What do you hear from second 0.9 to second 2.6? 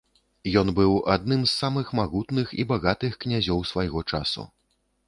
быў адным з самых магутных